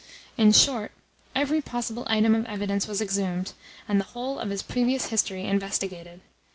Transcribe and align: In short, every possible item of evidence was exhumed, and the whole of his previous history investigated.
In 0.35 0.51
short, 0.51 0.93
every 1.35 1.61
possible 1.61 2.05
item 2.07 2.33
of 2.33 2.47
evidence 2.47 2.87
was 2.87 3.01
exhumed, 3.03 3.51
and 3.87 3.99
the 3.99 4.03
whole 4.05 4.39
of 4.39 4.49
his 4.49 4.63
previous 4.63 5.09
history 5.09 5.43
investigated. 5.45 6.21